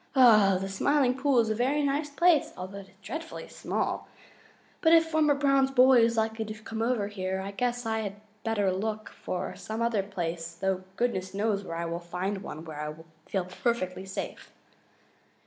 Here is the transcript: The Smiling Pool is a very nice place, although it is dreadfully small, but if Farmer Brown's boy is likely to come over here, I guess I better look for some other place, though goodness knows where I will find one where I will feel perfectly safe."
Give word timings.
The 0.15 0.67
Smiling 0.67 1.15
Pool 1.15 1.41
is 1.41 1.51
a 1.51 1.53
very 1.53 1.83
nice 1.83 2.09
place, 2.09 2.53
although 2.57 2.79
it 2.79 2.87
is 2.89 2.95
dreadfully 3.03 3.47
small, 3.47 4.07
but 4.81 4.93
if 4.93 5.05
Farmer 5.11 5.35
Brown's 5.35 5.69
boy 5.69 5.99
is 6.01 6.17
likely 6.17 6.43
to 6.45 6.55
come 6.63 6.81
over 6.81 7.05
here, 7.05 7.39
I 7.39 7.51
guess 7.51 7.85
I 7.85 8.15
better 8.43 8.71
look 8.71 9.09
for 9.09 9.55
some 9.55 9.79
other 9.79 10.01
place, 10.01 10.55
though 10.55 10.81
goodness 10.95 11.35
knows 11.35 11.63
where 11.63 11.77
I 11.77 11.85
will 11.85 11.99
find 11.99 12.39
one 12.41 12.65
where 12.65 12.81
I 12.81 12.89
will 12.89 13.05
feel 13.27 13.45
perfectly 13.45 14.07
safe." 14.07 14.51